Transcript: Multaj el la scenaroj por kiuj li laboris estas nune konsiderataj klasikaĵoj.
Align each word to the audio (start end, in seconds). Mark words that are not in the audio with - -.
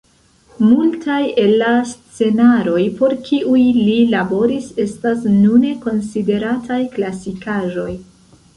Multaj 0.67 1.17
el 1.41 1.51
la 1.63 1.73
scenaroj 1.89 2.87
por 3.01 3.13
kiuj 3.29 3.61
li 3.77 3.99
laboris 4.15 4.73
estas 4.87 5.23
nune 5.37 5.77
konsiderataj 5.87 6.83
klasikaĵoj. 6.99 7.89